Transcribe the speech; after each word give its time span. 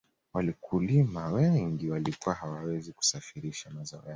wakulima 0.33 1.31
wengi 1.31 1.89
walikuwa 1.89 2.35
hawawezi 2.35 2.93
kusafirisha 2.93 3.69
mazao 3.69 4.01
yao 4.01 4.09